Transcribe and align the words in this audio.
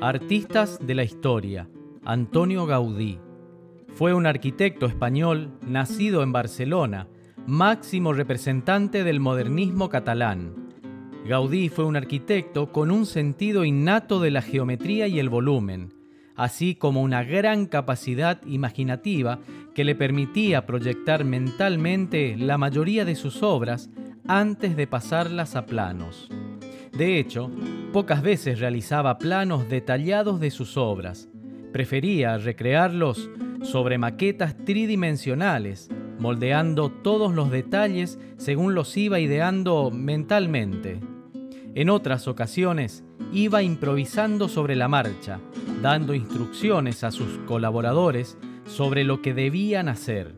Artistas 0.00 0.78
de 0.80 0.94
la 0.94 1.04
historia. 1.04 1.68
Antonio 2.04 2.66
Gaudí. 2.66 3.18
Fue 3.94 4.14
un 4.14 4.26
arquitecto 4.26 4.86
español 4.86 5.52
nacido 5.66 6.22
en 6.22 6.32
Barcelona, 6.32 7.08
máximo 7.46 8.12
representante 8.12 9.04
del 9.04 9.20
modernismo 9.20 9.88
catalán. 9.88 10.70
Gaudí 11.26 11.68
fue 11.68 11.84
un 11.84 11.96
arquitecto 11.96 12.72
con 12.72 12.90
un 12.90 13.06
sentido 13.06 13.64
innato 13.64 14.20
de 14.20 14.30
la 14.30 14.42
geometría 14.42 15.06
y 15.06 15.18
el 15.18 15.28
volumen, 15.28 15.94
así 16.36 16.74
como 16.74 17.02
una 17.02 17.22
gran 17.22 17.66
capacidad 17.66 18.40
imaginativa 18.44 19.38
que 19.74 19.84
le 19.84 19.94
permitía 19.94 20.66
proyectar 20.66 21.24
mentalmente 21.24 22.36
la 22.36 22.58
mayoría 22.58 23.04
de 23.04 23.14
sus 23.14 23.42
obras 23.42 23.90
antes 24.26 24.76
de 24.76 24.86
pasarlas 24.86 25.56
a 25.56 25.66
planos. 25.66 26.28
De 26.92 27.18
hecho, 27.18 27.50
pocas 27.92 28.22
veces 28.22 28.58
realizaba 28.58 29.18
planos 29.18 29.68
detallados 29.68 30.40
de 30.40 30.50
sus 30.50 30.76
obras. 30.78 31.28
Prefería 31.72 32.38
recrearlos 32.38 33.30
sobre 33.62 33.98
maquetas 33.98 34.56
tridimensionales, 34.64 35.90
moldeando 36.18 36.90
todos 36.90 37.34
los 37.34 37.50
detalles 37.50 38.18
según 38.38 38.74
los 38.74 38.96
iba 38.96 39.20
ideando 39.20 39.90
mentalmente. 39.90 41.00
En 41.74 41.90
otras 41.90 42.28
ocasiones, 42.28 43.04
iba 43.32 43.62
improvisando 43.62 44.48
sobre 44.48 44.74
la 44.74 44.88
marcha, 44.88 45.38
dando 45.82 46.14
instrucciones 46.14 47.04
a 47.04 47.10
sus 47.10 47.38
colaboradores 47.46 48.38
sobre 48.66 49.04
lo 49.04 49.20
que 49.20 49.34
debían 49.34 49.88
hacer. 49.88 50.34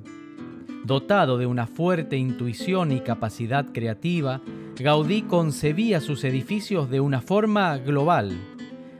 Dotado 0.84 1.38
de 1.38 1.46
una 1.46 1.66
fuerte 1.66 2.16
intuición 2.16 2.93
y 2.93 3.01
capacidad 3.01 3.66
creativa, 3.73 4.41
Gaudí 4.77 5.23
concebía 5.23 6.01
sus 6.01 6.24
edificios 6.24 6.91
de 6.91 7.01
una 7.01 7.20
forma 7.20 7.78
global, 7.78 8.37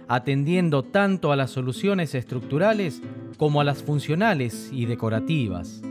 atendiendo 0.07 0.85
tanto 0.85 1.33
a 1.33 1.37
las 1.37 1.51
soluciones 1.51 2.15
estructurales 2.15 3.03
como 3.39 3.61
a 3.61 3.65
las 3.65 3.83
funcionales 3.83 4.71
y 4.73 4.87
decorativas. 4.87 5.83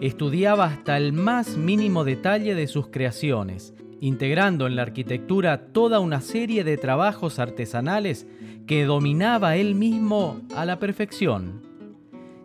Estudiaba 0.00 0.64
hasta 0.66 0.96
el 0.96 1.12
más 1.12 1.58
mínimo 1.58 2.04
detalle 2.04 2.54
de 2.54 2.66
sus 2.66 2.86
creaciones, 2.86 3.74
integrando 4.00 4.66
en 4.66 4.76
la 4.76 4.82
arquitectura 4.82 5.66
toda 5.72 6.00
una 6.00 6.22
serie 6.22 6.64
de 6.64 6.78
trabajos 6.78 7.38
artesanales 7.38 8.26
que 8.66 8.86
dominaba 8.86 9.56
él 9.56 9.74
mismo 9.74 10.40
a 10.56 10.64
la 10.64 10.78
perfección. 10.78 11.60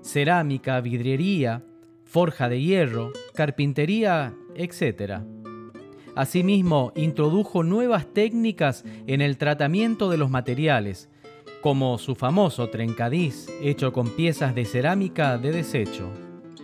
Cerámica, 0.01 0.81
vidriería, 0.81 1.63
forja 2.03 2.49
de 2.49 2.61
hierro, 2.61 3.13
carpintería, 3.33 4.33
etc. 4.55 5.21
Asimismo, 6.15 6.93
introdujo 6.95 7.63
nuevas 7.63 8.07
técnicas 8.13 8.85
en 9.05 9.21
el 9.21 9.37
tratamiento 9.37 10.09
de 10.09 10.17
los 10.17 10.29
materiales, 10.29 11.09
como 11.61 11.97
su 11.97 12.15
famoso 12.15 12.69
trencadís 12.69 13.49
hecho 13.61 13.91
con 13.91 14.09
piezas 14.09 14.55
de 14.55 14.65
cerámica 14.65 15.37
de 15.37 15.51
desecho. 15.51 16.09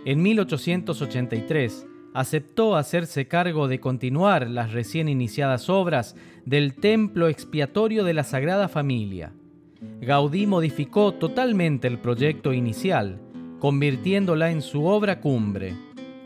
En 0.04 0.22
1883 0.22 1.86
aceptó 2.14 2.76
hacerse 2.76 3.28
cargo 3.28 3.68
de 3.68 3.78
continuar 3.78 4.48
las 4.48 4.72
recién 4.72 5.08
iniciadas 5.08 5.68
obras 5.68 6.16
del 6.44 6.74
Templo 6.74 7.28
Expiatorio 7.28 8.04
de 8.04 8.14
la 8.14 8.24
Sagrada 8.24 8.68
Familia. 8.68 9.32
Gaudí 10.00 10.46
modificó 10.46 11.12
totalmente 11.12 11.88
el 11.88 11.98
proyecto 11.98 12.52
inicial, 12.52 13.20
convirtiéndola 13.58 14.50
en 14.50 14.62
su 14.62 14.86
obra 14.86 15.20
cumbre, 15.20 15.74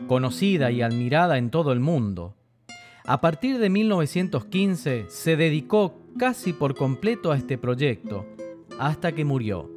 conocida 0.07 0.71
y 0.71 0.81
admirada 0.81 1.37
en 1.37 1.49
todo 1.49 1.71
el 1.73 1.79
mundo. 1.79 2.35
A 3.09 3.21
partir 3.21 3.57
de 3.57 3.69
1915 3.69 5.05
se 5.07 5.37
dedicó 5.37 5.97
casi 6.19 6.51
por 6.51 6.75
completo 6.75 7.31
a 7.31 7.37
este 7.37 7.57
proyecto, 7.57 8.25
hasta 8.79 9.13
que 9.13 9.23
murió. 9.23 9.71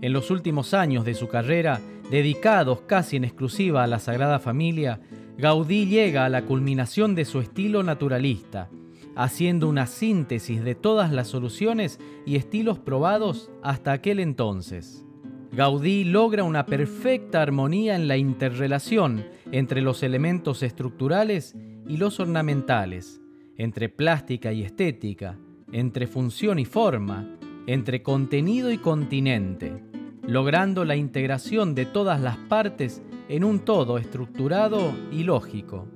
En 0.00 0.12
los 0.12 0.30
últimos 0.30 0.72
años 0.72 1.04
de 1.04 1.14
su 1.14 1.26
carrera, 1.26 1.80
dedicados 2.08 2.82
casi 2.82 3.16
en 3.16 3.24
exclusiva 3.24 3.82
a 3.82 3.88
la 3.88 3.98
Sagrada 3.98 4.38
Familia, 4.38 5.00
Gaudí 5.38 5.86
llega 5.86 6.24
a 6.24 6.28
la 6.28 6.42
culminación 6.42 7.16
de 7.16 7.24
su 7.24 7.40
estilo 7.40 7.82
naturalista, 7.82 8.70
haciendo 9.16 9.68
una 9.68 9.88
síntesis 9.88 10.62
de 10.62 10.76
todas 10.76 11.10
las 11.10 11.26
soluciones 11.26 11.98
y 12.24 12.36
estilos 12.36 12.78
probados 12.78 13.50
hasta 13.64 13.90
aquel 13.90 14.20
entonces. 14.20 15.04
Gaudí 15.50 16.04
logra 16.04 16.44
una 16.44 16.64
perfecta 16.64 17.42
armonía 17.42 17.96
en 17.96 18.06
la 18.06 18.18
interrelación 18.18 19.26
entre 19.50 19.82
los 19.82 20.04
elementos 20.04 20.62
estructurales 20.62 21.56
y 21.86 21.96
los 21.96 22.20
ornamentales, 22.20 23.20
entre 23.56 23.88
plástica 23.88 24.52
y 24.52 24.62
estética, 24.62 25.38
entre 25.72 26.06
función 26.06 26.58
y 26.58 26.64
forma, 26.64 27.36
entre 27.66 28.02
contenido 28.02 28.70
y 28.70 28.78
continente, 28.78 29.82
logrando 30.22 30.84
la 30.84 30.96
integración 30.96 31.74
de 31.74 31.86
todas 31.86 32.20
las 32.20 32.36
partes 32.36 33.02
en 33.28 33.44
un 33.44 33.60
todo 33.60 33.98
estructurado 33.98 34.92
y 35.10 35.24
lógico. 35.24 35.86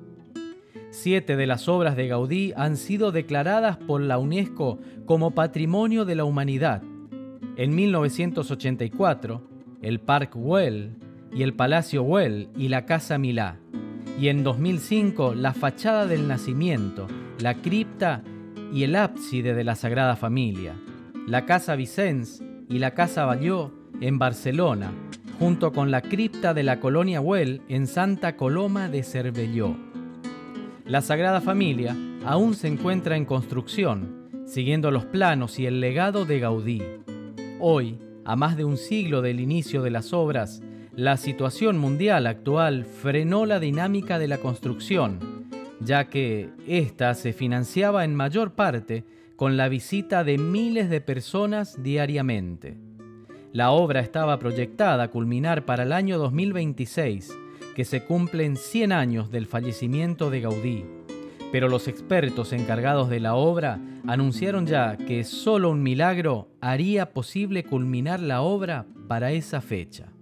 Siete 0.90 1.36
de 1.36 1.46
las 1.46 1.68
obras 1.68 1.96
de 1.96 2.08
Gaudí 2.08 2.52
han 2.56 2.76
sido 2.76 3.12
declaradas 3.12 3.76
por 3.76 4.00
la 4.00 4.18
UNESCO 4.18 4.78
como 5.04 5.32
Patrimonio 5.32 6.04
de 6.04 6.14
la 6.14 6.24
Humanidad. 6.24 6.82
En 7.56 7.74
1984, 7.74 9.42
el 9.82 10.00
Park 10.00 10.34
Güell 10.34 10.96
y 11.32 11.42
el 11.42 11.54
Palacio 11.54 12.02
Güell 12.02 12.48
y 12.56 12.68
la 12.68 12.86
Casa 12.86 13.18
Milá 13.18 13.58
y 14.18 14.28
en 14.28 14.42
2005 14.42 15.34
la 15.34 15.52
fachada 15.52 16.06
del 16.06 16.26
nacimiento, 16.26 17.06
la 17.40 17.54
cripta 17.54 18.22
y 18.72 18.82
el 18.84 18.96
ábside 18.96 19.54
de 19.54 19.64
la 19.64 19.74
Sagrada 19.74 20.16
Familia, 20.16 20.74
la 21.26 21.44
Casa 21.44 21.76
Vicens 21.76 22.42
y 22.68 22.78
la 22.78 22.92
Casa 22.92 23.24
Balló 23.24 23.72
en 24.00 24.18
Barcelona, 24.18 24.92
junto 25.38 25.72
con 25.72 25.90
la 25.90 26.00
cripta 26.00 26.54
de 26.54 26.62
la 26.62 26.80
colonia 26.80 27.20
Güell 27.20 27.62
en 27.68 27.86
Santa 27.86 28.36
Coloma 28.36 28.88
de 28.88 29.02
Cervelló. 29.02 29.76
La 30.86 31.02
Sagrada 31.02 31.40
Familia 31.40 31.96
aún 32.24 32.54
se 32.54 32.68
encuentra 32.68 33.16
en 33.16 33.24
construcción, 33.24 34.30
siguiendo 34.46 34.90
los 34.90 35.04
planos 35.04 35.58
y 35.58 35.66
el 35.66 35.80
legado 35.80 36.24
de 36.24 36.40
Gaudí. 36.40 36.82
Hoy, 37.60 37.98
a 38.24 38.34
más 38.36 38.56
de 38.56 38.64
un 38.64 38.76
siglo 38.76 39.20
del 39.20 39.40
inicio 39.40 39.82
de 39.82 39.90
las 39.90 40.12
obras, 40.12 40.62
la 40.96 41.18
situación 41.18 41.76
mundial 41.76 42.26
actual 42.26 42.86
frenó 42.86 43.44
la 43.44 43.60
dinámica 43.60 44.18
de 44.18 44.28
la 44.28 44.38
construcción, 44.38 45.18
ya 45.78 46.08
que 46.08 46.48
ésta 46.66 47.12
se 47.12 47.34
financiaba 47.34 48.06
en 48.06 48.14
mayor 48.14 48.54
parte 48.54 49.04
con 49.36 49.58
la 49.58 49.68
visita 49.68 50.24
de 50.24 50.38
miles 50.38 50.88
de 50.88 51.02
personas 51.02 51.82
diariamente. 51.82 52.78
La 53.52 53.72
obra 53.72 54.00
estaba 54.00 54.38
proyectada 54.38 55.04
a 55.04 55.08
culminar 55.08 55.66
para 55.66 55.82
el 55.82 55.92
año 55.92 56.16
2026, 56.16 57.30
que 57.74 57.84
se 57.84 58.02
cumplen 58.04 58.56
100 58.56 58.92
años 58.92 59.30
del 59.30 59.44
fallecimiento 59.44 60.30
de 60.30 60.40
Gaudí, 60.40 60.86
pero 61.52 61.68
los 61.68 61.88
expertos 61.88 62.54
encargados 62.54 63.10
de 63.10 63.20
la 63.20 63.34
obra 63.34 63.78
anunciaron 64.06 64.66
ya 64.66 64.96
que 64.96 65.24
solo 65.24 65.68
un 65.68 65.82
milagro 65.82 66.48
haría 66.62 67.12
posible 67.12 67.64
culminar 67.64 68.20
la 68.20 68.40
obra 68.40 68.86
para 69.08 69.32
esa 69.32 69.60
fecha. 69.60 70.15